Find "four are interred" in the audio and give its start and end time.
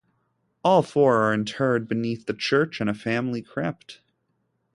0.81-1.87